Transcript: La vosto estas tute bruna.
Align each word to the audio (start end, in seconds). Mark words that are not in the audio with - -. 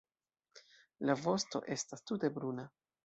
La 1.09 1.17
vosto 1.27 1.61
estas 1.77 2.05
tute 2.11 2.33
bruna. 2.39 2.67